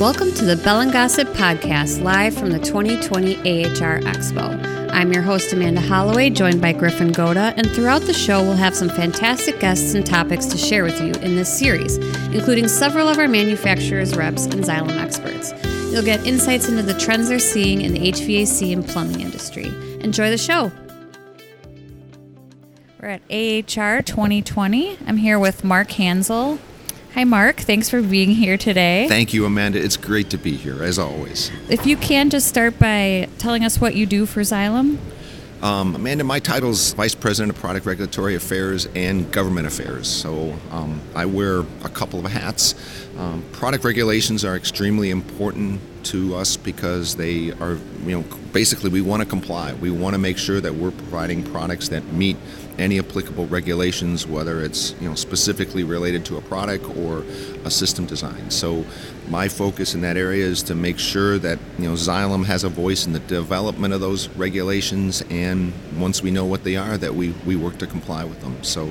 [0.00, 4.90] Welcome to the Bell and Gossett Podcast, live from the 2020 AHR Expo.
[4.90, 8.74] I'm your host, Amanda Holloway, joined by Griffin Goda, and throughout the show, we'll have
[8.74, 11.98] some fantastic guests and topics to share with you in this series,
[12.32, 15.52] including several of our manufacturers, reps, and Xylem experts.
[15.92, 19.66] You'll get insights into the trends they're seeing in the HVAC and plumbing industry.
[20.00, 20.72] Enjoy the show.
[23.02, 24.96] We're at AHR 2020.
[25.06, 26.58] I'm here with Mark Hansel.
[27.14, 27.56] Hi, Mark.
[27.56, 29.08] Thanks for being here today.
[29.08, 29.82] Thank you, Amanda.
[29.82, 31.50] It's great to be here, as always.
[31.68, 34.96] If you can just start by telling us what you do for Xylem.
[35.60, 40.06] Um, Amanda, my title is Vice President of Product Regulatory Affairs and Government Affairs.
[40.06, 42.76] So um, I wear a couple of hats.
[43.18, 49.02] Um, product regulations are extremely important to us because they are, you know, basically we
[49.02, 49.74] want to comply.
[49.74, 52.36] We want to make sure that we're providing products that meet
[52.80, 57.24] any applicable regulations, whether it's you know specifically related to a product or
[57.64, 58.50] a system design.
[58.50, 58.84] So
[59.28, 62.68] my focus in that area is to make sure that you know Xylem has a
[62.68, 67.14] voice in the development of those regulations, and once we know what they are, that
[67.14, 68.62] we, we work to comply with them.
[68.64, 68.88] So.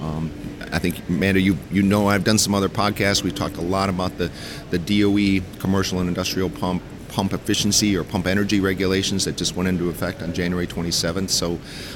[0.00, 0.30] Um,
[0.70, 3.24] I think, Amanda, you, you know I've done some other podcasts.
[3.24, 4.30] We've talked a lot about the,
[4.70, 6.82] the DOE commercial and industrial pump
[7.18, 11.28] pump efficiency or pump energy regulations that just went into effect on January 27th.
[11.30, 11.50] So,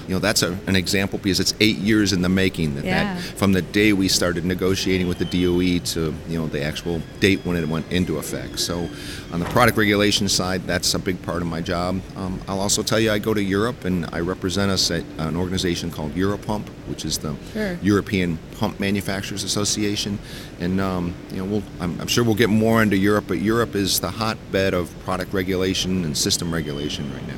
[0.09, 2.75] you know, that's a, an example because it's eight years in the making.
[2.75, 3.15] That, Yeah.
[3.15, 7.01] that from the day we started negotiating with the DOE to you know the actual
[7.21, 8.59] date when it went into effect.
[8.59, 8.89] So,
[9.33, 12.01] on the product regulation side, that's a big part of my job.
[12.17, 15.37] Um, I'll also tell you I go to Europe and I represent us at an
[15.37, 17.79] organization called Europump, which is the Sure.
[17.81, 20.19] European Pump Manufacturers Association,
[20.61, 23.77] and um, you know we'll, I'm, I'm sure we'll get more into Europe, but Europe
[23.77, 27.35] is the hotbed of product regulation and system regulation right now.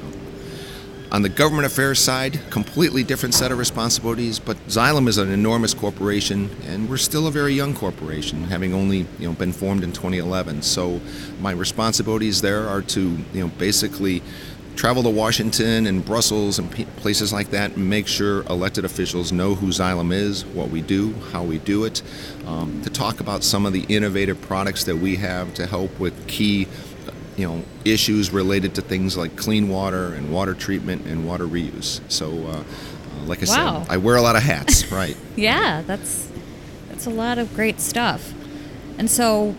[1.12, 5.72] On the government affairs side, completely different set of responsibilities, but Xylem is an enormous
[5.72, 9.92] corporation, and we're still a very young corporation, having only you know been formed in
[9.92, 10.62] 2011.
[10.62, 11.00] So
[11.41, 13.00] my responsibilities there are to
[13.33, 14.22] you know basically
[14.75, 19.55] travel to Washington and Brussels and places like that and make sure elected officials know
[19.55, 22.02] who Xylem is, what we do, how we do it,
[22.46, 26.27] um, to talk about some of the innovative products that we have to help with
[26.27, 26.67] key
[27.36, 32.00] you know issues related to things like clean water and water treatment and water reuse.
[32.08, 32.62] So, uh, uh,
[33.27, 33.83] like I Wow.
[33.84, 35.17] said, I wear a lot of hats, right?
[35.36, 36.28] Yeah, that's
[36.89, 38.33] that's a lot of great stuff.
[38.98, 39.55] And so,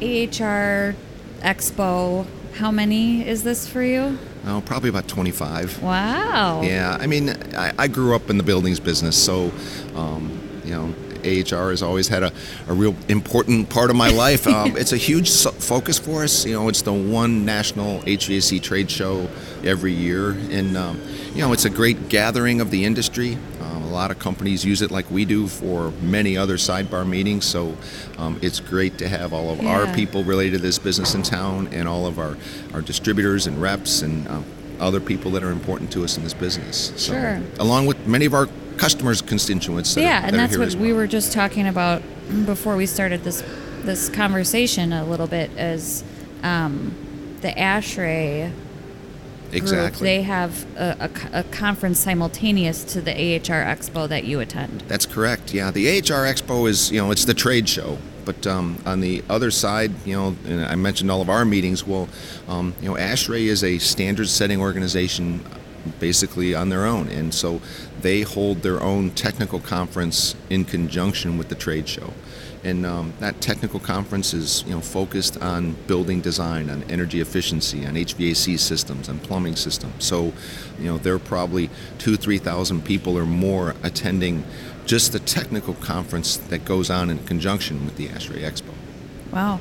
[0.00, 0.94] AHR
[1.42, 4.18] Expo, how many is this for you?
[4.46, 5.82] Oh, probably about 25.
[5.82, 6.62] Wow.
[6.62, 9.52] Yeah, I mean, I, I grew up in the buildings business, so
[9.94, 12.32] um, you know, AHR has always had a,
[12.68, 14.46] a real important part of my life.
[14.46, 16.44] Um, it's a huge focus for us.
[16.46, 19.28] You know, it's the one national HVAC trade show
[19.64, 21.00] every year, and um,
[21.34, 23.36] you know, it's a great gathering of the industry.
[23.60, 27.44] Um, a lot of companies use it like we do for many other sidebar meetings,
[27.44, 27.76] so
[28.18, 31.68] um, it's great to have all of our people related to this business in town
[31.72, 32.36] and all of our,
[32.74, 34.44] our distributors and reps and um,
[34.80, 36.92] other people that are important to us in this business.
[36.96, 37.42] So, Sure.
[37.58, 39.96] Along with many of our customers' constituents.
[39.96, 42.02] Yeah, are, that and that's what as we were just talking about
[42.46, 43.42] before we started this
[43.82, 45.50] this conversation a little bit.
[45.56, 46.04] As
[46.42, 46.94] um,
[47.40, 48.50] the ASHRAE
[49.50, 50.06] group, Exactly.
[50.06, 54.82] they have a, a a conference simultaneous to the AHR Expo that you attend.
[54.88, 55.54] That's correct.
[55.54, 59.24] Yeah, the AHR Expo is you know it's the trade show, but um, on the
[59.30, 61.86] other side, you know, and I mentioned all of our meetings.
[61.86, 62.08] Well,
[62.46, 65.42] um, you know, ASHRAE is a standard-setting organization,
[65.98, 67.60] basically on their own, and so
[68.00, 72.12] they hold their own technical conference in conjunction with the trade show.
[72.64, 77.86] And um, that technical conference is, you know, focused on building design, on energy efficiency,
[77.86, 80.04] on HVAC systems, on plumbing systems.
[80.04, 80.32] So,
[80.78, 84.44] you know, there are probably two, three thousand people or more attending
[84.86, 88.74] just the technical conference that goes on in conjunction with the ASHRAE Expo.
[89.32, 89.60] Wow.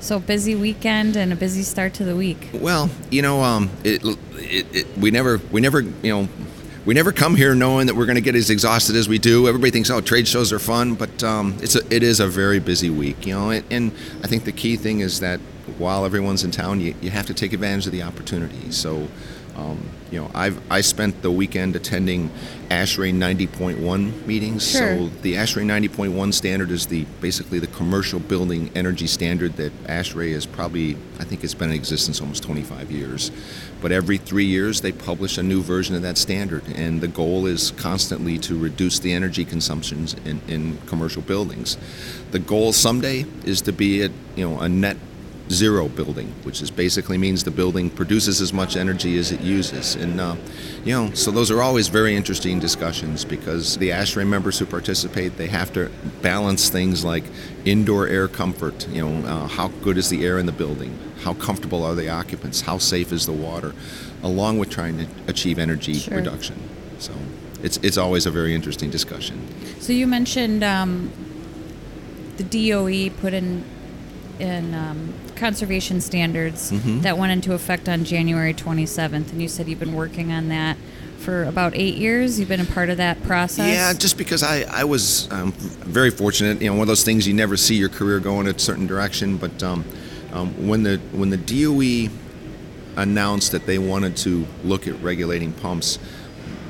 [0.00, 2.50] So busy weekend and a busy start to the week.
[2.52, 6.28] Well, you know, um, it, it, it, we never, we never, you know,
[6.86, 9.46] we never come here knowing that we're going to get as exhausted as we do.
[9.46, 12.58] Everybody thinks, oh, trade shows are fun, but um, it's a, it is a very
[12.58, 13.50] busy week, you know.
[13.50, 13.92] And, and
[14.24, 15.40] I think the key thing is that
[15.76, 18.70] while everyone's in town, you, you have to take advantage of the opportunity.
[18.70, 19.08] So,
[19.60, 19.78] um,
[20.10, 22.30] you know, I've I spent the weekend attending
[22.70, 24.68] ASHRAE 90.1 meetings.
[24.68, 24.96] Sure.
[24.96, 30.30] So the ASHRAE 90.1 standard is the basically the commercial building energy standard that ASHRAE
[30.30, 33.30] is probably I think it's been in existence almost 25 years.
[33.80, 37.46] But every three years they publish a new version of that standard, and the goal
[37.46, 41.76] is constantly to reduce the energy consumptions in, in commercial buildings.
[42.30, 44.96] The goal someday is to be at you know a net
[45.50, 49.96] zero building, which is basically means the building produces as much energy as it uses.
[49.96, 50.36] And, uh,
[50.84, 55.36] you know, so those are always very interesting discussions because the ASHRAE members who participate,
[55.36, 55.90] they have to
[56.22, 57.24] balance things like
[57.64, 61.34] indoor air comfort, you know, uh, how good is the air in the building, how
[61.34, 63.74] comfortable are the occupants, how safe is the water,
[64.22, 66.18] along with trying to achieve energy sure.
[66.18, 66.56] reduction.
[67.00, 67.12] So
[67.62, 69.48] it's, it's always a very interesting discussion.
[69.80, 71.10] So you mentioned um,
[72.36, 73.64] the DOE put in
[74.40, 77.00] in um, conservation standards mm-hmm.
[77.00, 80.76] that went into effect on January 27th, and you said you've been working on that
[81.18, 82.38] for about eight years.
[82.38, 83.66] You've been a part of that process.
[83.66, 86.60] Yeah, just because I I was um, very fortunate.
[86.60, 89.38] You know, one of those things you never see your career going a certain direction,
[89.38, 89.84] but um,
[90.32, 92.12] um, when the when the DOE
[92.96, 95.98] announced that they wanted to look at regulating pumps,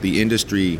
[0.00, 0.78] the industry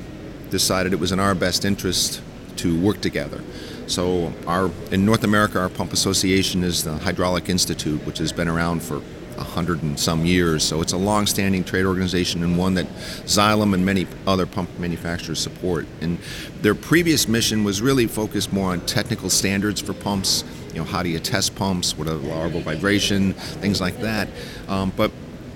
[0.51, 2.23] decided it was in our best interest
[2.57, 3.43] to work together.
[3.91, 8.47] So our in North America, our pump association is the Hydraulic Institute, which has been
[8.47, 9.03] around for
[9.37, 10.63] a hundred and some years.
[10.63, 12.87] So it's a long-standing trade organization and one that
[13.25, 15.89] Xylem and many other pump manufacturers support.
[16.01, 16.19] And
[16.63, 20.45] their previous mission was really focused more on technical standards for pumps.
[20.73, 21.99] You know, how do you test pumps?
[21.99, 23.33] What are the allowable vibration?
[23.33, 24.29] Things like that.
[24.69, 25.11] Um, but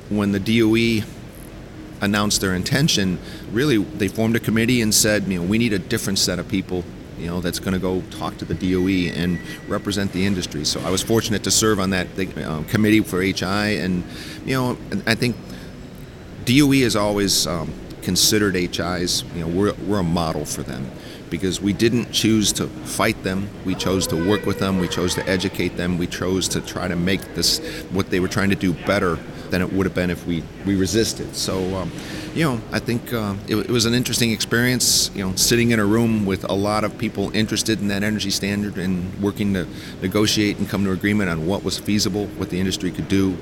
[0.09, 1.07] when the DOE
[2.01, 3.21] announced their intention,
[3.53, 6.49] really they formed a committee and said, you know, we need a different set of
[6.49, 6.85] people
[7.19, 9.39] you know, that's going to go talk to the DOE and
[9.69, 10.65] represent the industry.
[10.65, 12.07] So I was fortunate to serve on that
[12.45, 14.05] um, committee for HI, and
[14.45, 15.37] you know, I think
[16.45, 17.73] DOE has always um,
[18.03, 19.25] considered HIs.
[19.35, 20.91] You know, we're we're a model for them
[21.31, 23.49] because we didn't choose to fight them.
[23.65, 24.79] We chose to work with them.
[24.79, 25.99] We chose to educate them.
[25.99, 27.59] We chose to try to make this
[27.91, 29.19] what they were trying to do better
[29.51, 31.35] than it would have been if we, we resisted.
[31.35, 31.91] So, um,
[32.35, 35.79] you know, I think uh, it, it, was an interesting experience, you know, sitting in
[35.79, 39.69] a room with a lot of people interested in that energy standard and working to
[40.03, 43.39] negotiate and come to agreement on what was feasible, what the industry could do,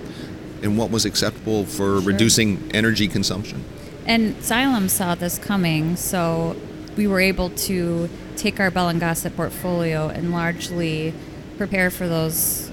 [0.63, 2.01] and what was acceptable for sure.
[2.01, 3.65] reducing energy consumption.
[4.05, 6.55] And Xylem saw this coming, so
[6.97, 11.15] we were able to take our Bell and Gossett portfolio and largely
[11.57, 12.71] prepare for those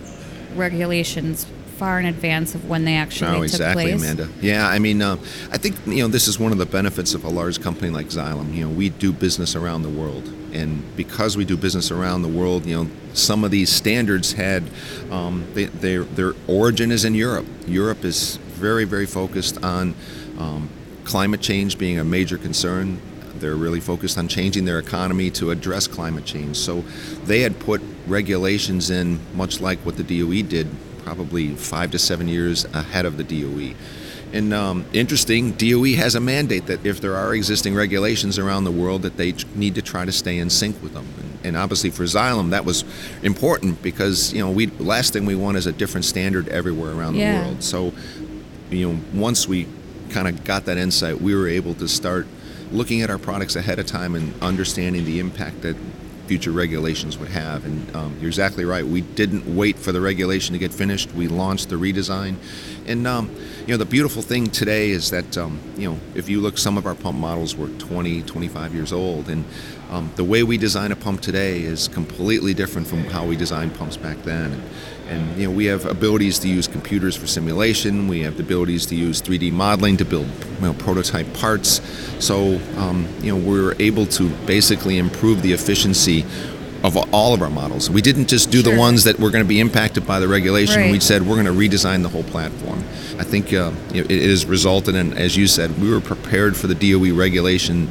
[0.56, 1.46] regulations
[1.80, 4.04] far in advance of when they actually oh, exactly, place.
[4.04, 4.30] Amanda.
[4.42, 5.16] Yeah, I mean, uh,
[5.50, 8.08] I think you know this is one of the benefits of a large company like
[8.08, 8.54] Xylem.
[8.54, 12.28] You know, we do business around the world, and because we do business around the
[12.28, 14.64] world, you know, some of these standards had
[15.10, 17.46] um, they, their origin is in Europe.
[17.66, 19.96] Europe is very, very focused on
[20.38, 20.70] um,
[21.06, 23.00] climate change being a major concern.
[23.36, 26.58] They're really focused on changing their economy to address climate change.
[26.58, 26.82] So
[27.24, 30.68] they had put regulations in, much like what the DOE did
[31.04, 33.76] probably five to seven years ahead of the DOE.
[34.32, 38.72] And um, interesting, DOE has a mandate that if there are existing regulations around the
[38.72, 41.08] world, that they need to try to stay in sync with them.
[41.20, 42.84] And, and obviously for Xylem, that was
[43.24, 47.14] important because you know we last thing we want is a different standard everywhere around
[47.14, 47.46] the yeah.
[47.46, 47.64] world.
[47.64, 47.92] So,
[48.70, 49.68] you know, once we
[50.12, 52.28] kind of got that insight, we were able to start
[52.72, 55.76] looking at our products ahead of time and understanding the impact that
[56.30, 57.66] future regulations would have.
[57.66, 58.86] And um, you're exactly right.
[58.86, 61.12] We didn't wait for the regulation to get finished.
[61.14, 62.36] We launched the redesign.
[62.86, 66.40] And um, you know, the beautiful thing today is that um, you know, if you
[66.40, 69.44] look, some of our pump models were 20, 25 years old, and
[69.90, 73.74] um, the way we design a pump today is completely different from how we designed
[73.74, 74.52] pumps back then.
[74.52, 74.64] And,
[75.10, 78.08] and you know, we have abilities to use computers for simulation.
[78.08, 81.82] We have the abilities to use 3D modeling to build you know, prototype parts.
[82.24, 86.26] So um, you know, we're able to basically improve the efficiency
[86.84, 87.90] of all of our models.
[87.90, 88.72] We didn't just do sure.
[88.72, 90.82] the ones that were going to be impacted by the regulation.
[90.82, 90.92] Right.
[90.92, 92.80] We said we're going to redesign the whole platform.
[93.18, 96.56] I think uh, you know, it has resulted in, as you said, we were prepared
[96.56, 97.90] for the DOE regulation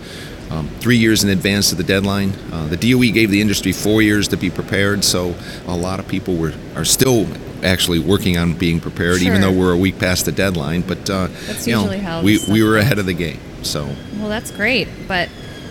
[0.51, 2.33] um, three years in advance of the deadline.
[2.53, 5.35] Uh, the DOE gave the industry four years to be prepared, so
[5.67, 7.27] a lot of people were are still
[7.63, 9.29] actually working on being prepared, sure.
[9.29, 10.83] even though we're a week past the deadline.
[10.83, 13.41] But uh, that's you usually know, how we we were ahead of the game.
[13.63, 13.85] So
[14.19, 15.29] well, that's great, but.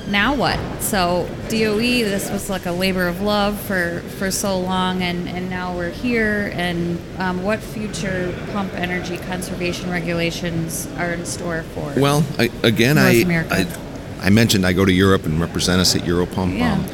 [0.10, 0.58] Now what?
[0.82, 5.50] So DOE, this was like a labor of love for, for so long, and, and
[5.50, 6.50] now we're here.
[6.54, 11.94] And um, what future pump energy conservation regulations are in store for?
[11.98, 13.87] Well, I, again, North I, I
[14.22, 16.58] I mentioned I go to Europe and represent us at Europump.
[16.58, 16.74] Yeah.
[16.74, 16.86] Um,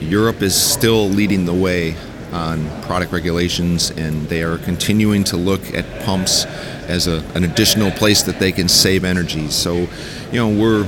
[0.00, 1.94] Europe is still leading the way
[2.32, 6.44] on product regulations, and they are continuing to look at pumps
[6.90, 9.48] as a, an additional place that they can save energy.
[9.48, 9.88] So,
[10.32, 10.84] you know, we're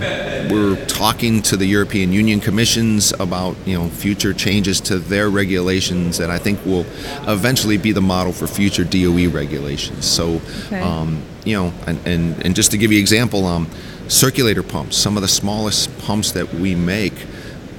[0.50, 6.18] we're talking to the European Union commissions about you know future changes to their regulations
[6.18, 6.86] that I think will
[7.26, 10.06] eventually be the model for future DOE regulations.
[10.06, 10.80] So, okay.
[10.80, 13.68] um, you know, and, and and just to give you an example, um,
[14.08, 17.26] circulator pumps, some of the smallest pumps that we make.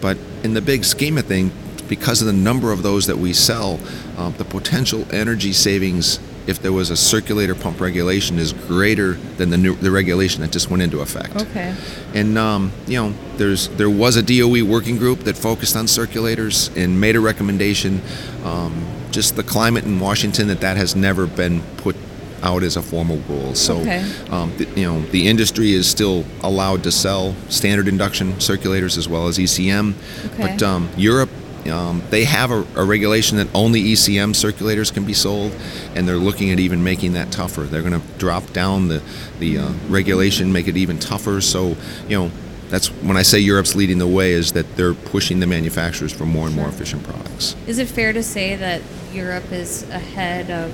[0.02, 1.52] But in the big scheme of things,
[1.88, 3.80] because of the number of those that we sell,
[4.18, 9.50] uh, the potential energy savings if there was a circulator pump regulation is greater than
[9.50, 11.36] the new, the regulation that just went into effect.
[11.36, 11.76] Okay.
[12.14, 16.76] And um, you know, there's there was a DOE working group that focused on circulators
[16.76, 18.02] and made a recommendation.
[18.44, 21.96] Um, just the climate in Washington that that has never been put
[22.44, 23.56] out as a formal rule.
[23.56, 24.04] So, Okay.
[24.30, 29.08] um, the, you know, the industry is still allowed to sell standard induction circulators as
[29.08, 29.94] well as ECM.
[30.26, 30.38] Okay.
[30.38, 31.30] But um, Europe,
[31.72, 35.54] um, they have a, a regulation that only ECM circulators can be sold,
[35.96, 37.62] and they're looking at even making that tougher.
[37.64, 39.02] They're going to drop down the
[39.40, 41.42] the uh, regulation, make it even tougher.
[41.42, 41.76] So,
[42.08, 42.32] you know.
[42.70, 46.26] That's when I say Europe's leading the way is that they're pushing the manufacturers for
[46.26, 47.56] more and more efficient products.
[47.68, 48.82] Is it fair to say that
[49.14, 50.72] Europe is ahead of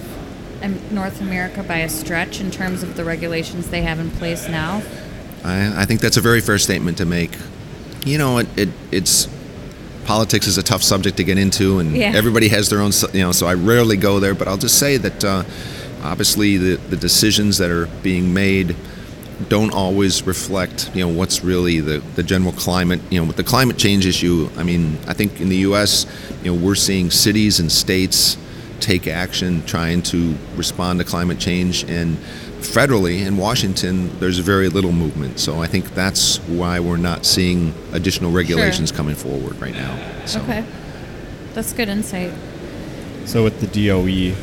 [0.91, 4.81] North America by a stretch in terms of the regulations they have in place now?
[5.43, 7.31] I, I think that's a very fair statement to make.
[8.05, 9.27] You know, it, it it's
[10.05, 12.11] politics is a tough subject to get into, and Yeah.
[12.15, 12.91] everybody has their own.
[13.13, 14.33] You know, so I rarely go there.
[14.35, 15.43] But I'll just say that uh,
[16.03, 18.75] obviously the the decisions that are being made
[19.47, 23.43] don't always reflect you know what's really the, the general climate you know with the
[23.43, 26.05] climate change issue i mean i think in the us
[26.43, 28.35] you know we're seeing cities and states
[28.79, 32.17] take action trying to respond to climate change and
[32.59, 37.74] federally in washington there's very little movement so i think that's why we're not seeing
[37.93, 40.41] additional regulations coming forward right now so.
[40.41, 40.65] Okay.
[41.53, 42.31] That's good insight.
[43.25, 44.36] So with the DOE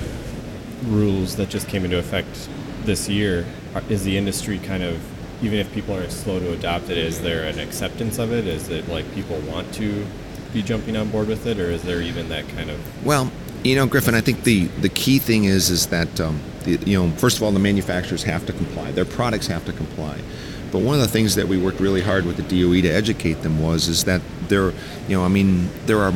[0.88, 2.48] rules that just came into effect
[2.84, 3.46] this year,
[3.88, 5.00] is the industry kind of
[5.42, 8.46] even if people are slow to adopt it, is there an acceptance of it?
[8.46, 10.06] Is it like people want to
[10.52, 13.30] be jumping on board with it, or is there even that kind of Well,
[13.64, 17.00] you know, Griffin, I think the, the key thing is is that um, the, you
[17.00, 18.92] know, first of all, the manufacturers have to comply.
[18.92, 20.18] Their products have to comply.
[20.72, 23.34] But one of the things that we worked really hard with the DOE to educate
[23.42, 24.72] them was is that there,
[25.08, 26.12] you know, I mean, there are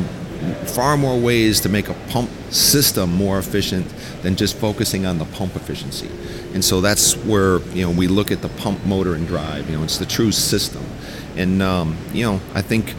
[0.67, 3.87] far more ways to make a pump system more efficient
[4.23, 6.11] than just focusing on the pump efficiency.
[6.55, 9.71] And so that's where you know we look at the pump, motor, and drive.
[9.71, 10.85] You know, it's the true system.
[11.37, 12.95] And um, you know, I think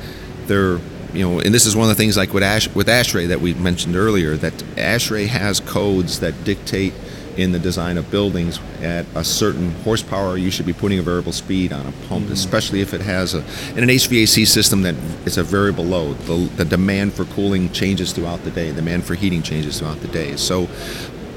[0.45, 0.79] there
[1.13, 3.41] you know, and this is one of the things like with Ash with ASHRAE that
[3.41, 6.93] we mentioned earlier that ASHRAE has codes that dictate
[7.37, 11.31] in the design of buildings at a certain horsepower you should be putting a variable
[11.31, 12.33] speed on a pump, mm-hmm.
[12.33, 13.39] especially if it has a
[13.71, 16.17] in an HVAC system that it's a variable load.
[16.19, 18.69] The, the demand for cooling changes throughout the day.
[18.69, 20.35] The demand for heating changes throughout the day.
[20.35, 20.69] So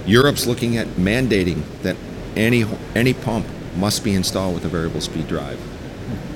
[0.07, 1.97] Europe's looking at mandating that
[2.37, 2.65] any
[2.95, 5.61] any pump must be installed with a variable speed drive.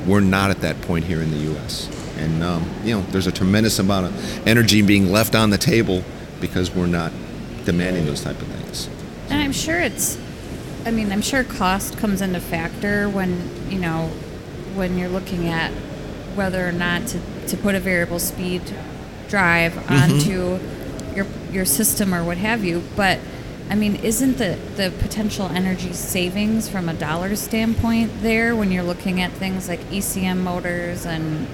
[0.06, 1.97] We're not at that point here in the U.S.
[2.18, 6.02] And um, you know, there's a tremendous amount of energy being left on the table
[6.40, 7.12] because we're not
[7.64, 8.88] demanding those type of things.
[9.30, 10.18] And I'm sure it's,
[10.86, 14.08] I mean, I'm sure cost comes into factor when, you know,
[14.74, 15.70] when you're looking at
[16.34, 18.62] whether or not to, to put a variable speed
[19.28, 20.58] drive onto
[21.14, 22.82] your your system or what have you.
[22.96, 23.18] But
[23.70, 28.82] I mean, isn't the, the potential energy savings from a dollar standpoint there when you're
[28.82, 31.46] looking at things like ECM motors and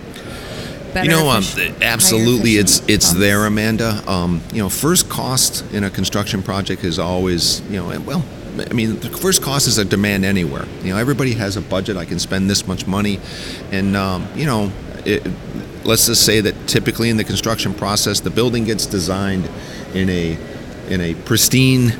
[0.94, 1.44] better you know, um,
[1.82, 3.20] absolutely, it's it's pumps?
[3.20, 4.02] there, Amanda.
[4.10, 8.24] Um, you know, first cost in a construction project is always, you know, well,
[8.58, 10.66] I mean, the first cost is a demand anywhere.
[10.82, 11.96] You know, everybody has a budget.
[11.96, 13.20] I can spend this much money,
[13.72, 14.72] and um, you know,
[15.04, 15.26] it,
[15.84, 19.48] let's just say that typically in the construction process, the building gets designed
[19.92, 20.38] in a
[20.88, 21.92] in a pristine,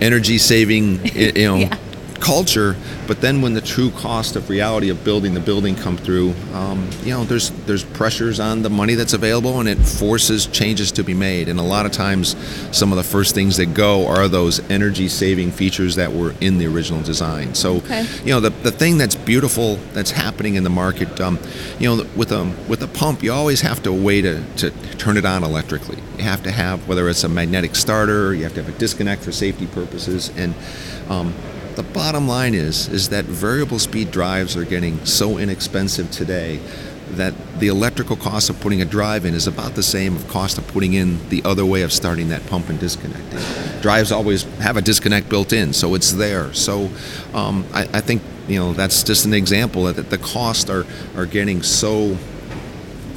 [0.00, 1.56] energy saving, you know.
[1.56, 1.76] Yeah.
[2.20, 6.34] Culture, but then when the true cost of reality of building the building come through,
[6.52, 10.92] um, you know, there's there's pressures on the money that's available, and it forces changes
[10.92, 11.48] to be made.
[11.48, 12.36] And a lot of times,
[12.76, 16.58] some of the first things that go are those energy saving features that were in
[16.58, 17.54] the original design.
[17.54, 18.06] So, Okay.
[18.24, 21.38] you know, the, the thing that's beautiful that's happening in the market, um,
[21.78, 24.70] you know, with a with a pump, you always have to a way to, to
[24.98, 25.98] turn it on electrically.
[26.18, 29.22] You have to have whether it's a magnetic starter, you have to have a disconnect
[29.22, 30.54] for safety purposes, and
[31.08, 31.32] um,
[31.80, 36.60] the bottom line is is that variable speed drives are getting so inexpensive today
[37.12, 40.58] that the electrical cost of putting a drive in is about the same of cost
[40.58, 43.40] of putting in the other way of starting that pump and disconnecting.
[43.80, 46.52] Drives always have a disconnect built in, so it's there.
[46.52, 46.90] So
[47.32, 50.84] um, I, I think you know that's just an example that the costs are
[51.16, 52.18] are getting so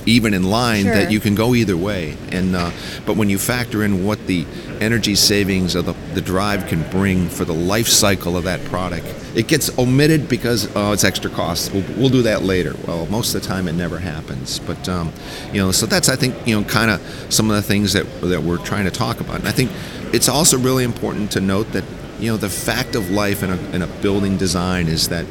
[0.05, 0.93] even in line Sure.
[0.93, 2.17] that you can go either way.
[2.31, 2.72] And uh,
[3.05, 4.45] but when you factor in what the
[4.79, 9.05] energy savings of the, the drive can bring for the life cycle of that product,
[9.36, 11.74] it gets omitted because oh, it's extra cost.
[11.74, 12.75] We'll, we'll do that later.
[12.88, 14.60] Well, most of the time it never happens.
[14.60, 15.12] But um,
[15.51, 18.05] you know, so that's I think you know kind of some of the things that
[18.22, 19.39] that we're trying to talk about.
[19.39, 19.72] And I think
[20.13, 21.83] it's also really important to note that
[22.19, 25.25] you know the fact of life in a, in a building design is that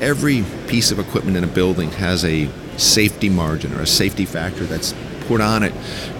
[0.00, 4.64] every piece of equipment in a building has a safety margin or a safety factor
[4.64, 4.94] that's
[5.26, 5.72] put on it.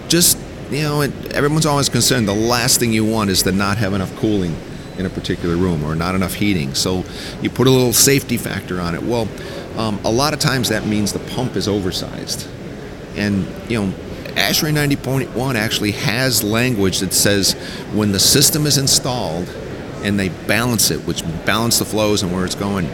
[0.08, 0.38] Just
[0.70, 2.26] you know, everyone's always concerned.
[2.26, 4.56] The last thing you want is to not have enough cooling
[4.98, 6.74] in a particular room or not enough heating.
[6.74, 7.04] So
[7.40, 9.02] you put a little safety factor on it.
[9.02, 9.28] Well,
[9.76, 12.48] um, a lot of times that means the pump is oversized.
[13.14, 13.92] And, you know,
[14.34, 17.52] ASHRAE 90.1 actually has language that says
[17.92, 19.48] when the system is installed
[20.02, 22.86] and they balance it, which balance the flows and where it's going,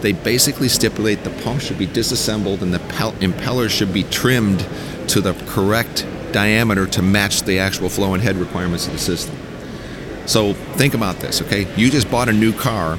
[0.00, 4.66] they basically stipulate the pump should be disassembled and the impeller should be trimmed
[5.08, 9.36] to the correct diameter to match the actual flow and head requirements of the system.
[10.26, 11.66] So think about this, okay?
[11.76, 12.98] You just bought a new car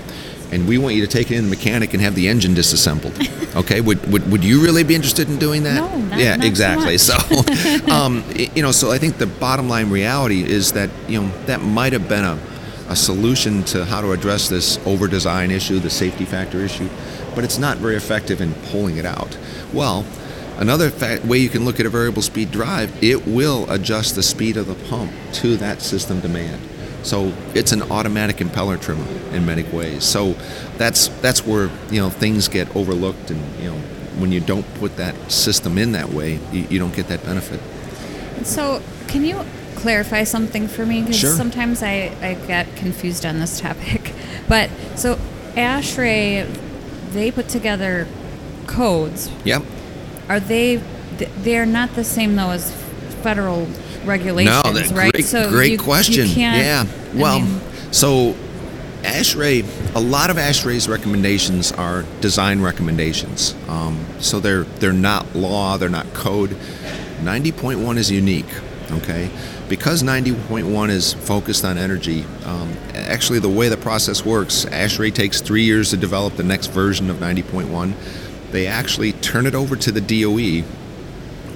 [0.52, 3.14] and we want you to take it in the mechanic and have the engine disassembled.
[3.56, 5.74] Okay, would, would, would you really be interested in doing that?
[5.74, 7.00] No, not, yeah, not exactly.
[7.00, 11.20] So, so um, you know, so I think the bottom line reality is that you
[11.20, 12.38] know that might have been a,
[12.90, 16.90] a solution to how to address this over design issue, the safety factor issue,
[17.36, 19.38] but it's not very effective in pulling it out.
[19.72, 20.06] Well,
[20.58, 20.92] another
[21.26, 24.66] way you can look at a variable speed drive, it will adjust the speed of
[24.66, 26.62] the pump to that system demand.
[27.04, 30.04] So it's an automatic impeller trimmer in many ways.
[30.04, 30.34] So
[30.78, 33.78] that's that's where you know things get overlooked, and you know
[34.18, 37.62] when you don't put that system in that way, you, you don't get that benefit.
[38.46, 39.46] So can you
[39.80, 41.02] clarify something for me?
[41.02, 41.32] Because Sure.
[41.36, 44.14] sometimes I, I get confused on this topic.
[44.48, 45.20] But so
[45.56, 46.48] ASHRAE,
[47.12, 48.08] they put together
[48.66, 49.30] codes.
[49.46, 49.62] Yep.
[50.28, 50.78] Are they?
[51.44, 52.72] They're not the same though as
[53.22, 53.68] federal
[54.06, 55.14] regulations, No, that right?
[55.14, 56.26] great, so great you, question.
[56.28, 56.86] You yeah.
[56.88, 57.60] I Well, mean,
[57.92, 58.34] so
[59.04, 63.54] ASHRAE, a lot of ASHRAE's recommendations are design recommendations.
[63.68, 66.52] Um, so they're they're not law, they're not code.
[67.22, 68.50] 90.1 is unique.
[68.92, 69.30] Okay,
[69.70, 72.26] because 90.1 is focused on energy.
[72.44, 76.68] Um, actually, the way the process works, ASHRAE takes three years to develop the next
[76.68, 77.94] version of 90.1.
[78.52, 80.68] They actually turn it over to the DOE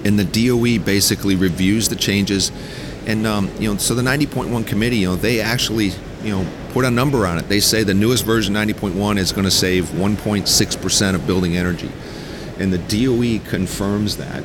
[0.03, 2.51] and the DOE basically reviews the changes.
[3.05, 5.91] And um, you know, so the 90.1 committee, you know, they actually,
[6.24, 7.50] you know, put a number on it.
[7.50, 11.91] They say the newest version 90.1 is going to save 1.6 percent of building energy,
[12.60, 14.43] and the DOE confirms that.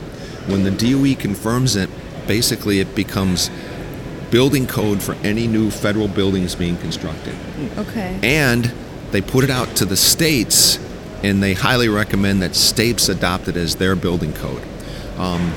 [0.49, 1.91] When the DOE confirms it,
[2.28, 3.50] basically it becomes
[4.30, 7.35] building code for any new federal buildings being constructed.
[7.78, 8.20] Okay.
[8.23, 8.73] and
[9.11, 10.78] they put it out to the states
[11.25, 14.62] and they highly recommend that states adopt it as their building code.
[15.17, 15.52] Um,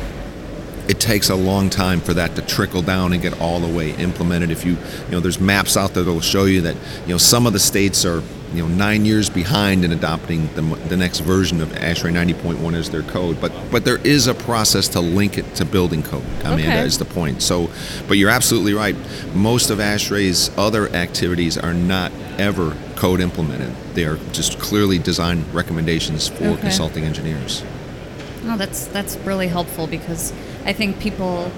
[0.87, 3.91] it takes a long time for that to trickle down and get all the way
[3.95, 4.49] implemented.
[4.49, 7.17] If you you know there's maps out there that will show you that you know
[7.17, 11.19] some of the states are you know nine years behind in adopting the, the next
[11.19, 15.37] version of ASHRAE 90.1 as their code but but there is a process to link
[15.37, 16.81] it to building code Amanda Okay.
[16.85, 17.69] is the point so
[18.07, 18.95] but you're absolutely right
[19.33, 25.45] most of ASHRAE's other activities are not ever code implemented they are just clearly design
[25.53, 26.61] recommendations for Okay.
[26.61, 27.63] consulting engineers
[28.43, 30.33] No, that's that's really helpful because
[30.65, 31.51] I think people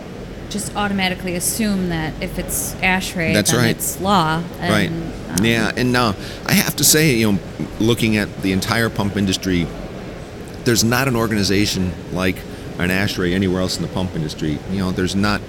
[0.49, 3.69] just automatically assume that if it's ASHRAE, That's then right.
[3.75, 4.43] it's law.
[4.61, 4.89] right.
[4.89, 6.13] Um, yeah, and now
[6.45, 7.39] I have to say, you know,
[7.79, 9.67] looking at the entire pump industry,
[10.63, 12.37] there's not an organization like
[12.79, 14.57] an ASHRAE anywhere else in the pump industry.
[14.71, 15.39] You know, there's not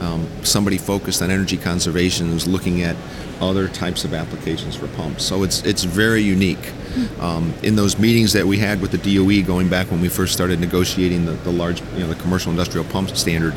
[0.00, 2.96] um, somebody focused on energy conservation who's looking at
[3.42, 5.22] other types of applications for pumps.
[5.22, 6.72] So it's it's very unique.
[7.20, 10.32] Um, in those meetings that we had with the DOE going back when we first
[10.32, 13.54] started negotiating the, the large, you know, the commercial industrial pump standard,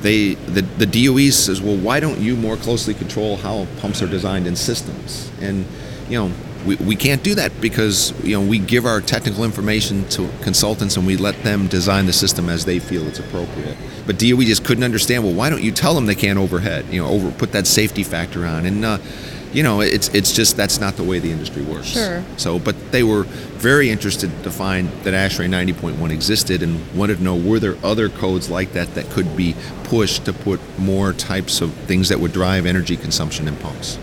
[0.00, 4.08] they the, the DOE says, well, why don't you more closely control how pumps are
[4.08, 5.30] designed in systems?
[5.42, 5.66] And
[6.08, 6.32] you know,
[6.66, 10.96] we, we can't do that because you know we give our technical information to consultants
[10.96, 13.76] and we let them design the system as they feel it's appropriate.
[14.06, 15.24] But DOE just couldn't understand.
[15.24, 16.86] Well, why don't you tell them they can't overhead?
[16.90, 18.84] You know, over put that safety factor on and.
[18.84, 18.98] Uh,
[19.52, 21.88] you know, it's it's just that's not the way the industry works.
[21.88, 22.24] Sure.
[22.38, 27.22] So, but they were very interested to find that ASHRAE 90.1 existed and wanted to
[27.22, 31.60] know were there other codes like that that could be pushed to put more types
[31.60, 33.98] of things that would drive energy consumption in pumps.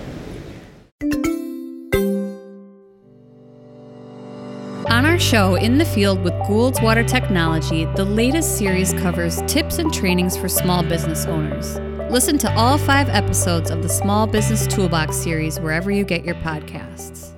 [5.29, 10.35] Show, In the Field with Goulds Water Technology, the latest series covers tips and trainings
[10.35, 11.77] for small business owners.
[12.11, 16.33] Listen to all five episodes of the Small Business Toolbox series wherever you get your
[16.33, 17.31] podcasts.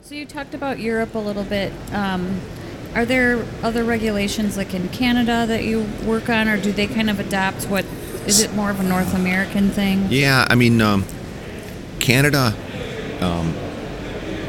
[0.00, 1.72] So, you talked about Europe a little bit.
[1.92, 2.40] Um,
[2.96, 7.08] are there other regulations like in Canada that you work on, or do they kind
[7.08, 7.84] of adopt what?
[8.26, 10.08] Is it more of a North American thing?
[10.10, 11.04] Yeah, I mean, um,
[12.00, 12.52] Canada
[13.20, 13.54] um,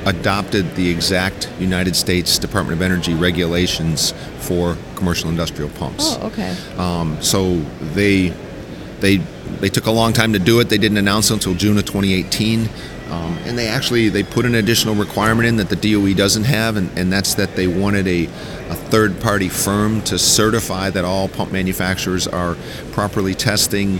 [0.05, 6.15] adopted the exact United States Department of Energy regulations for commercial industrial pumps.
[6.19, 6.55] Oh, okay.
[6.77, 7.59] Um, so
[7.93, 8.33] they
[8.99, 9.17] they
[9.59, 10.69] they took a long time to do it.
[10.69, 12.69] They didn't announce it until June of 2018,
[13.09, 16.77] um, and they actually they put an additional requirement in that the DOE doesn't have,
[16.77, 21.51] and, and that's that they wanted a, a third-party firm to certify that all pump
[21.51, 22.57] manufacturers are
[22.91, 23.99] properly testing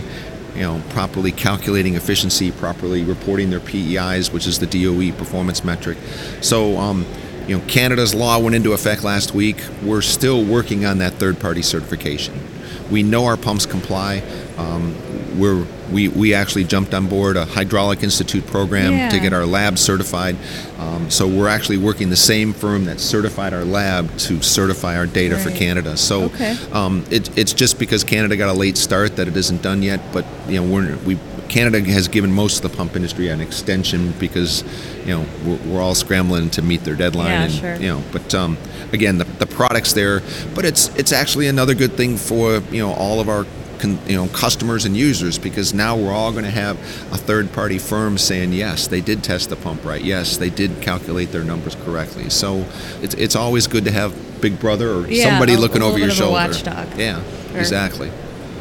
[0.54, 5.98] you know, properly calculating efficiency, properly reporting their PEIs, which is the DOE performance metric.
[6.40, 7.04] So, um,
[7.46, 9.62] you know, Canada's law went into effect last week.
[9.82, 12.38] We're still working on that third-party certification.
[12.90, 14.22] We know our pumps comply.
[14.56, 14.94] Um,
[15.34, 19.10] we're we, we actually jumped on board a hydraulic institute program Yeah.
[19.10, 20.36] to get our lab certified.
[20.78, 25.06] Um, so we're actually working the same firm that certified our lab to certify our
[25.06, 25.58] data for Right.
[25.58, 25.96] Canada.
[25.96, 26.56] So Okay.
[26.72, 30.00] um, it, it's just because Canada got a late start that it isn't done yet.
[30.12, 31.18] But you know we're we
[31.48, 34.64] Canada has given most of the pump industry an extension because
[35.04, 37.26] you know we're, we're all scrambling to meet their deadline.
[37.26, 37.76] Yeah, and, sure.
[37.76, 38.56] You know, but um,
[38.92, 40.22] again the, the product's there.
[40.54, 43.44] But it's it's actually another good thing for you know all of our
[43.84, 46.76] con, you know customers and users because now we're all going to have
[47.12, 50.80] a third party firm saying yes they did test the pump right yes they did
[50.80, 52.64] calculate their numbers correctly so
[53.02, 55.98] it's it's always good to have big brother or Yeah, somebody a- looking a over
[55.98, 56.98] your bit of a shoulder watchdog.
[56.98, 57.60] yeah Sure.
[57.60, 58.10] exactly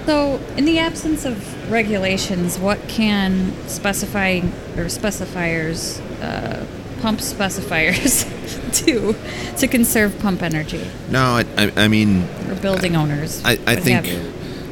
[0.05, 1.36] So, in the absence of
[1.71, 4.41] regulations, what can specify
[4.77, 6.65] or specifiers, uh,
[7.01, 8.25] pump specifiers
[8.86, 9.15] do
[9.57, 13.41] to conserve pump energy no I, I, I mean or building owners?
[13.45, 14.05] I, I think?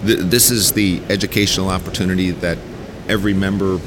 [0.06, 2.58] Th- this is the educational opportunity that
[3.08, 3.80] every member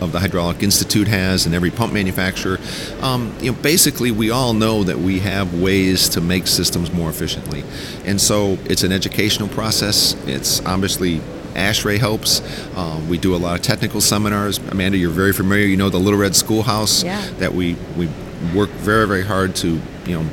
[0.00, 2.58] of the Hydraulic Institute has and every pump manufacturer.
[3.02, 7.10] Um, you know, basically, we all know that we have ways to make systems more
[7.10, 7.64] efficiently,
[8.06, 10.14] and so it's an educational process.
[10.26, 11.20] It's obviously
[11.54, 12.40] ASHRAE helps.
[12.76, 14.56] Um, we do a lot of technical seminars.
[14.58, 15.66] Amanda, you're very familiar.
[15.66, 17.20] You know the Little Red Schoolhouse Yeah.
[17.38, 18.08] that we we
[18.54, 20.30] work very very hard to you know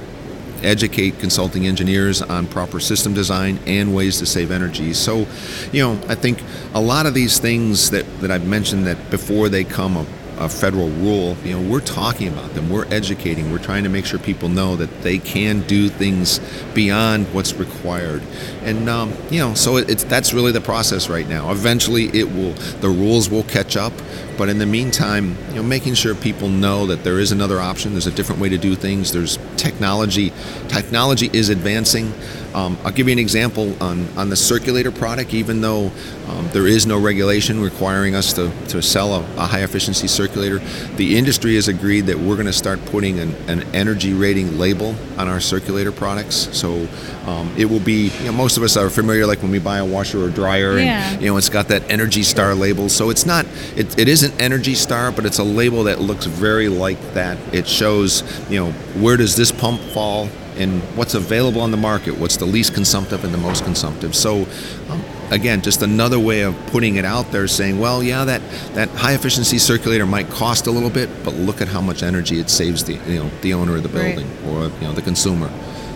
[0.63, 4.93] educate consulting engineers on proper system design and ways to save energy.
[4.93, 5.27] So,
[5.71, 6.41] you know, I think
[6.73, 9.97] a lot of these things that, that I've mentioned that before they come
[10.37, 14.05] a, federal rule, you know, we're talking about them, we're educating, we're trying to make
[14.05, 16.39] sure people know that they can do things
[16.73, 18.23] beyond what's required.
[18.63, 21.51] And, um, you know, so it, it's, that's really the process right now.
[21.51, 23.93] Eventually it will, the rules will catch up.
[24.37, 27.93] But in the meantime, you know, making sure people know that there is another option,
[27.93, 29.11] there's a different way to do things.
[29.11, 30.31] There's technology.
[30.67, 32.13] Technology is advancing.
[32.53, 35.33] Um, I'll give you an example on, on the circulator product.
[35.33, 35.91] Even though
[36.27, 40.26] um, there is no regulation requiring us to, to sell a, a high efficiency circulator,
[40.33, 44.95] the industry has agreed that we're going to start putting an, an energy rating label
[45.17, 46.49] on our circulator products.
[46.57, 46.87] So
[47.25, 49.77] um, it will be, you know, most of us are familiar, like when we buy
[49.77, 51.11] a washer or dryer, Yeah.
[51.13, 52.89] and you know, it's got that Energy Star label.
[52.89, 56.69] So it's not, it, it isn't Energy Star, but it's a label that looks very
[56.69, 57.37] like that.
[57.53, 62.17] It shows, you know, where does this pump fall and what's available on the market,
[62.17, 64.15] what's the least consumptive and the most consumptive.
[64.15, 64.47] So,
[64.89, 68.41] um, again, just another way of putting it out there, saying, well, yeah, that,
[68.73, 72.39] that high efficiency circulator might cost a little bit, but look at how much energy
[72.39, 74.15] it saves the, you know, the owner of the Right.
[74.15, 75.49] building or, you know, the consumer.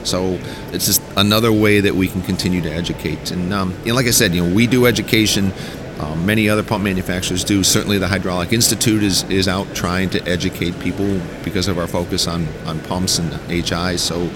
[0.03, 0.39] So
[0.71, 3.29] it's just another way that we can continue to educate.
[3.31, 5.51] And um, you know, like I said, you know, we do education.
[5.99, 7.63] Um, many other pump manufacturers do.
[7.63, 12.25] Certainly, the Hydraulic Institute is, is out trying to educate people because of our focus
[12.27, 13.97] on, on pumps and HI.
[13.97, 14.27] So,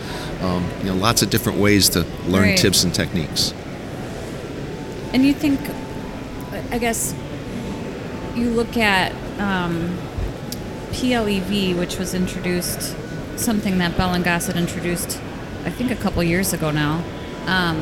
[0.41, 2.57] um, you know, lots of different ways to learn Right.
[2.57, 3.51] tips and techniques.
[5.13, 5.59] And you think,
[6.71, 7.13] I guess,
[8.35, 9.97] you look at um,
[10.91, 12.95] PLEV, which was introduced,
[13.37, 15.19] something that Bell and Gossett introduced,
[15.63, 17.03] I think a couple years ago now,
[17.47, 17.77] um,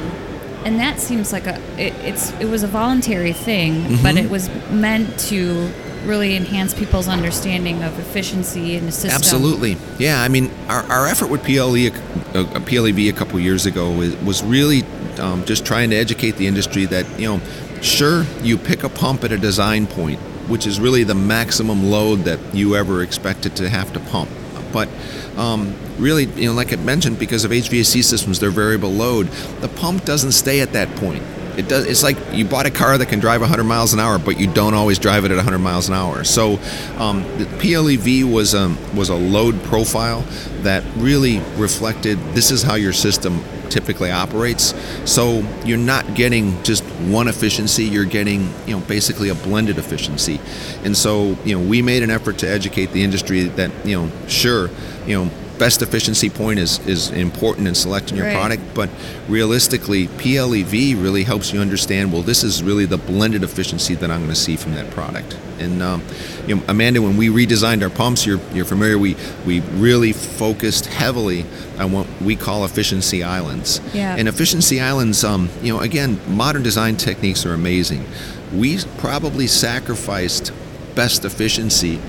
[0.65, 4.49] and that seems like a it, it's it was a voluntary thing, but it was
[4.69, 5.69] meant to
[6.05, 9.11] really enhance people's understanding of efficiency in the system.
[9.11, 9.77] Absolutely.
[9.99, 14.15] Yeah, I mean, our, our effort with PLE, a, PLEV a couple years ago was,
[14.17, 14.83] was really
[15.19, 17.41] um, just trying to educate the industry that, you know,
[17.81, 22.19] sure, you pick a pump at a design point, which is really the maximum load
[22.19, 24.29] that you ever expected to have to pump.
[24.71, 24.89] But
[25.37, 29.27] um, really, you know, like I mentioned, because of HVAC systems, they're variable load,
[29.61, 31.23] the pump doesn't stay at that point.
[31.57, 31.85] It does.
[31.85, 34.51] It's like you bought a car that can drive 100 miles an hour, but you
[34.51, 36.23] don't always drive it at 100 miles an hour.
[36.23, 36.53] So,
[36.97, 40.21] um, the PLEV was um, was a load profile
[40.61, 44.73] that really reflected this is how your system typically operates.
[45.09, 47.85] So you're not getting just one efficiency.
[47.85, 50.39] You're getting you know basically a blended efficiency.
[50.83, 54.11] And so you know we made an effort to educate the industry that you know
[54.27, 54.69] sure
[55.05, 58.35] you know best efficiency point is, is important in selecting your Right.
[58.35, 58.89] product, but
[59.29, 62.11] realistically, PLEV really helps you understand.
[62.11, 65.37] Well, this is really the blended efficiency that I'm going to see from that product.
[65.59, 66.01] And um,
[66.47, 68.97] you know, Amanda, when we redesigned our pumps, you're you're familiar.
[68.97, 71.45] We we really focused heavily
[71.79, 73.79] on what we call efficiency islands.
[73.93, 74.15] Yeah.
[74.17, 78.05] And efficiency islands, um, you know, again, modern design techniques are amazing.
[78.53, 80.51] We probably sacrificed
[80.95, 81.99] best efficiency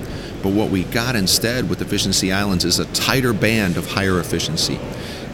[0.45, 4.79] but what we got instead with efficiency islands is a tighter band of higher efficiency.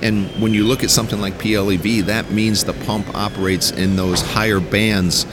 [0.03, 4.23] And when you look at something like PLEV, that means the pump operates in those
[4.23, 5.27] higher bands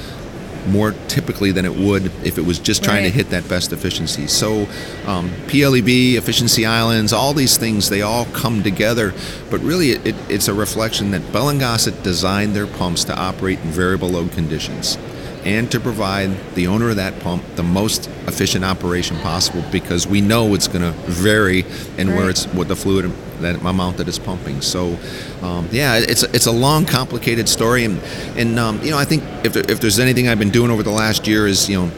[0.68, 3.12] more typically than it would if it was just trying Right.
[3.12, 4.26] to hit that best efficiency.
[4.26, 4.68] So,
[5.06, 9.14] um, PLEV, efficiency islands, all these things, they all come together.
[9.52, 13.60] But really, it, it's a reflection that Bell and Gossett designed their pumps to operate
[13.64, 14.98] in variable load conditions
[15.46, 20.22] and to provide the owner of that pump the most efficient operation possible because we
[20.22, 21.66] know it's going to vary
[21.98, 24.62] in where it's what the fluid that amount that it's pumping.
[24.62, 24.98] So,
[25.42, 28.00] um, yeah, it's it's a long, complicated story, and
[28.36, 30.84] and um, you know I think if there, if there's anything I've been doing over
[30.84, 31.92] the last year is you know.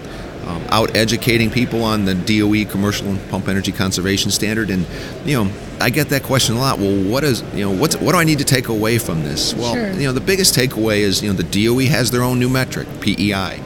[0.71, 4.85] Out educating people on the DOE commercial pump energy conservation standard, and
[5.25, 5.51] you know,
[5.81, 6.77] I get that question a lot.
[6.77, 9.55] Well, what is you know what's what do I need to take away from this?
[9.55, 9.91] Well, Sure.
[9.93, 12.87] you know, the biggest takeaway is you know the DOE has their own new metric,
[13.01, 13.59] PEI,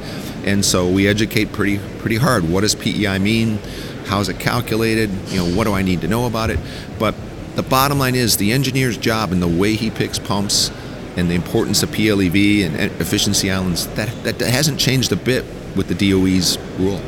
[0.46, 2.50] and so we educate pretty pretty hard.
[2.50, 3.60] What does PEI mean?
[4.06, 5.10] How is it calculated?
[5.28, 6.60] You know, what do I need to know about it?
[7.00, 7.16] But
[7.56, 10.72] the bottom line is the engineer's job and the way he picks pumps
[11.18, 15.44] and the importance of PLEV and efficiency islands that that hasn't changed a bit
[15.76, 17.02] with the DOE's rule.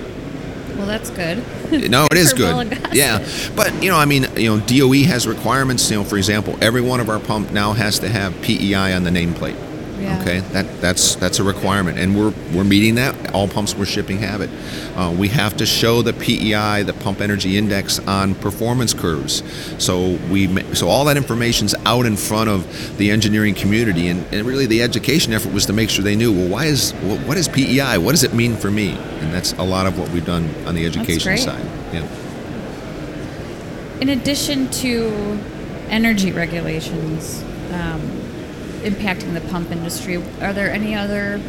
[0.77, 1.43] Well, that's good.
[1.89, 2.77] No, it is good.
[2.93, 5.89] Yeah, but you know, I mean, you know, DOE has requirements.
[5.89, 9.03] You know, for example, every one of our pump now has to have PEI on
[9.03, 9.55] the nameplate.
[9.99, 10.21] Yeah.
[10.21, 13.33] Okay, that that's that's a requirement, and we're we're meeting that.
[13.33, 14.49] All pumps we're shipping have it.
[14.95, 19.43] Uh, we have to show the PEI, the Pump Energy Index, on performance curves.
[19.77, 24.45] So we so all that information's out in front of the engineering community, and, and
[24.45, 26.31] really the education effort was to make sure they knew.
[26.31, 27.97] Well, why is well, what is PEI?
[27.97, 28.91] What does it mean for me?
[28.91, 31.65] And that's a lot of what we've done on the education side.
[31.93, 32.07] Yeah.
[34.01, 35.39] In addition to
[35.89, 38.24] energy regulations um,
[38.85, 41.41] impacting the pump industry, are there any other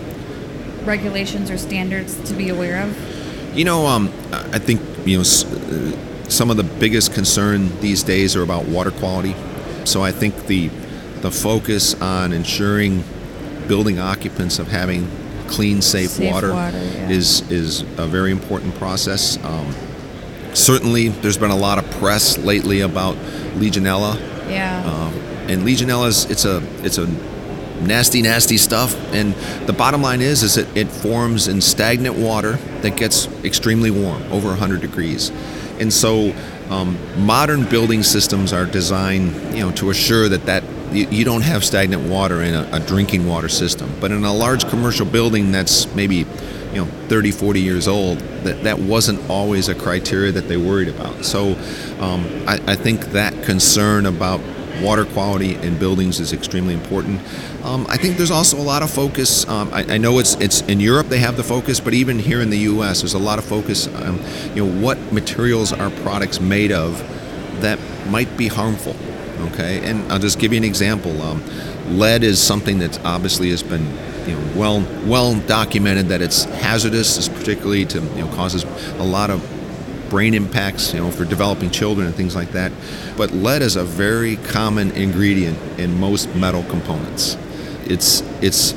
[0.84, 3.56] regulations or standards to be aware of?
[3.56, 8.34] You know, um, I think you know uh, some of the biggest concern these days
[8.36, 9.34] are about water quality.
[9.84, 10.68] So I think the
[11.20, 13.04] the focus on ensuring
[13.68, 15.08] building occupants of having
[15.48, 17.08] clean, safe, Safe water, water, yeah.
[17.08, 19.42] is is a very important process.
[19.44, 19.74] Um,
[20.54, 23.16] certainly, there's been a lot of press lately about
[23.56, 24.18] Legionella.
[24.50, 24.84] Yeah.
[24.84, 27.06] Um, and Legionella is it's a it's a
[27.80, 28.94] nasty nasty stuff.
[29.12, 29.34] And
[29.66, 34.22] the bottom line is is it, it forms in stagnant water that gets extremely warm
[34.32, 35.30] over 100 degrees.
[35.78, 36.34] And so
[36.70, 41.42] um, modern building systems are designed you know to assure that that you, you don't
[41.42, 43.92] have stagnant water in a, a drinking water system.
[44.00, 46.26] But in a large commercial building that's maybe
[46.72, 50.88] you know 30 40 years old that that wasn't always a criteria that they worried
[50.88, 51.24] about.
[51.24, 51.52] So
[52.00, 54.40] um, I, I think that concern about
[54.82, 57.20] water quality in buildings is extremely important.
[57.64, 59.46] Um, I think there's also a lot of focus.
[59.48, 62.40] Um, I, I know it's it's in Europe they have the focus, but even here
[62.40, 63.00] in the U.S.
[63.00, 63.86] there's a lot of focus.
[63.88, 64.20] Um,
[64.54, 66.98] you know what materials are products made of
[67.60, 68.96] that might be harmful.
[69.52, 71.20] Okay, and I'll just give you an example.
[71.22, 71.42] Um,
[71.90, 73.86] lead is something that obviously has been
[74.26, 78.64] you know well well documented that it's hazardous, particularly to you know causes
[78.98, 79.55] a lot of
[80.08, 82.72] brain impacts, you know, for developing children and things like that.
[83.16, 87.36] But lead is a very common ingredient in most metal components.
[87.84, 88.74] It's it's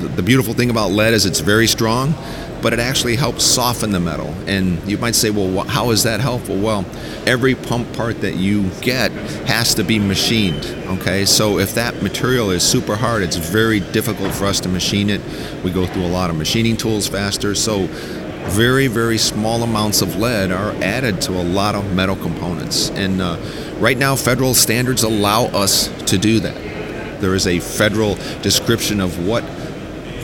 [0.00, 2.14] the- beautiful thing about lead is it's very strong,
[2.62, 4.34] but it actually helps soften the metal.
[4.46, 6.56] And you might say, well, how is that helpful?
[6.58, 6.84] Well,
[7.26, 9.10] every pump part that you get
[9.46, 10.64] has to be machined.
[10.98, 15.08] Okay, so if that material is super hard, it's very difficult for us to machine
[15.10, 15.20] it.
[15.64, 17.54] We go through a lot of machining tools faster.
[17.54, 17.88] So
[18.50, 22.90] very, very small amounts of lead are added to a lot of metal components.
[22.90, 23.38] And uh,
[23.78, 27.20] right now, federal standards allow us to do that.
[27.20, 29.44] There is a federal description of what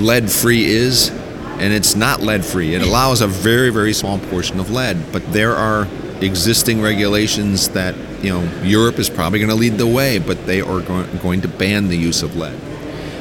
[0.01, 2.75] lead free is, and it's not lead free.
[2.75, 5.87] It allows a very, very small portion of lead, but there are
[6.21, 10.61] existing regulations that, you know, Europe is probably going to lead the way, but they
[10.61, 12.59] are go- going to ban the use of lead.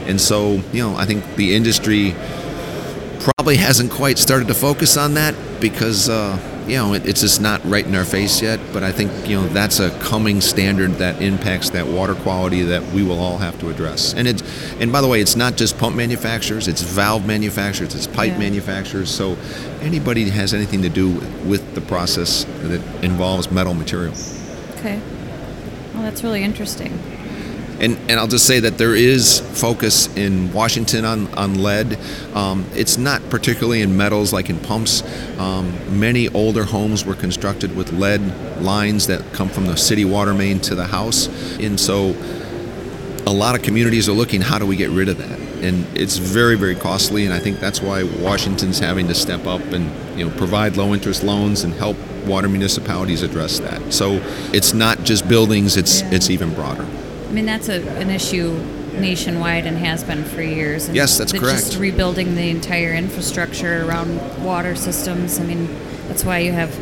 [0.07, 2.15] And so, you know, I think the industry
[3.25, 7.41] probably hasn't quite started to focus on that because uh, you know it, it's just
[7.41, 8.59] not right in our face yet.
[8.71, 12.83] But I think you know that's a coming standard that impacts that water quality that
[12.93, 14.13] we will all have to address.
[14.13, 14.43] And it's
[14.79, 18.39] and by the way, it's not just pump manufacturers; it's valve manufacturers, it's pipe Yeah.
[18.39, 19.09] manufacturers.
[19.09, 19.37] So
[19.81, 21.09] anybody has anything to do
[21.45, 24.13] with the process that involves metal material.
[24.77, 25.01] Okay.
[25.93, 26.99] Well, that's really interesting.
[27.79, 31.97] And, and I'll just say that there is focus in Washington on, on lead.
[32.33, 35.03] Um, it's not particularly in metals like in pumps.
[35.37, 38.21] Um, many older homes were constructed with lead
[38.61, 41.27] lines that come from the city water main to the house.
[41.59, 42.15] And so
[43.27, 45.39] a lot of communities are looking, how do we get rid of that?
[45.63, 47.25] And it's very, very costly.
[47.25, 50.93] And I think that's why Washington's having to step up and you know provide low
[50.93, 53.93] interest loans and help water municipalities address that.
[53.93, 54.19] So
[54.53, 56.85] it's not just buildings; it's it's even broader.
[57.35, 58.53] I mean, that's a, an issue
[58.93, 60.87] nationwide and has been for years.
[60.87, 61.65] And Yes, that's correct.
[61.65, 65.37] Just rebuilding the entire infrastructure around water systems.
[65.37, 65.67] I mean,
[66.07, 66.73] that's why you have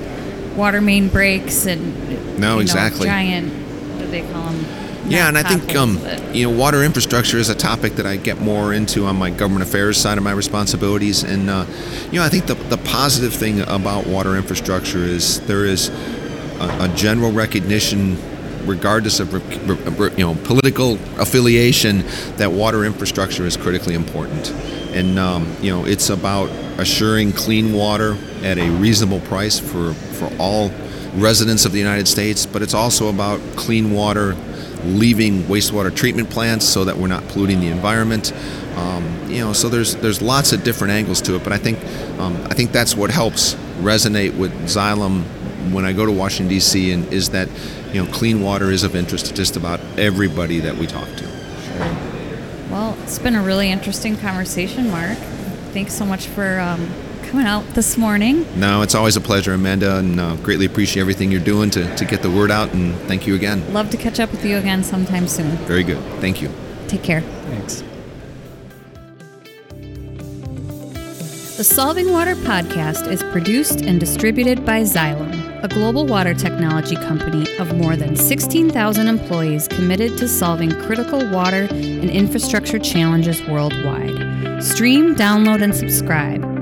[0.56, 3.08] water main breaks and No, you know, exactly.
[3.08, 3.52] giant.
[3.52, 4.64] What do they call them?
[5.08, 6.00] Yeah, and I think um,
[6.34, 9.68] you know water infrastructure is a topic that I get more into on my government
[9.68, 11.66] affairs side of my responsibilities, and uh,
[12.12, 16.78] you know I think the the positive thing about water infrastructure is there is a,
[16.82, 18.18] a general recognition,
[18.66, 19.34] regardless of
[20.18, 22.04] you know political affiliation,
[22.38, 24.52] that water infrastructure is critically important,
[24.94, 26.50] and um, you know it's about
[26.80, 30.72] assuring clean water at a reasonable price for for all
[31.16, 34.36] residents of the United States, but it's also about clean water
[34.86, 38.34] leaving wastewater treatment plants so that we're not polluting the environment.
[38.76, 41.80] Um, you know, so there's there's lots of different angles to it, but I think
[42.20, 45.24] um, I think that's what helps resonate with Xylem
[45.72, 46.92] when I go to Washington D.C.
[46.92, 47.48] and is that
[47.94, 51.26] you know clean water is of interest to just about everybody that we talk to.
[52.70, 55.18] Well, it's been a really interesting conversation, Mark.
[55.74, 56.90] Thanks so much for um,
[57.24, 58.46] coming out this morning.
[58.60, 62.06] No, it's always a pleasure, Amanda, and uh, greatly appreciate everything you're doing to, to
[62.06, 62.74] get the word out.
[62.74, 63.74] And thank you again.
[63.74, 65.52] Love to catch up with you again sometime soon.
[65.66, 65.98] Very good.
[66.20, 66.50] Thank you.
[66.88, 67.22] Take care.
[67.22, 67.84] Thanks.
[71.58, 77.48] The Solving Water podcast is produced and distributed by Xylem, a global water technology company
[77.58, 84.62] of more than 16,000 employees committed to solving critical water and infrastructure challenges worldwide.
[84.62, 86.53] Stream, download, and subscribe